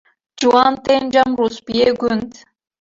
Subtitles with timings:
[0.37, 2.31] Ciwan tên cem rûspiyê gund.